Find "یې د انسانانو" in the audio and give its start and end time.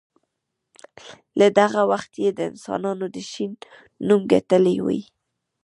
2.25-3.05